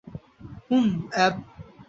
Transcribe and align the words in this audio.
হুম, 0.69 0.87
অ্যাব। 1.15 1.33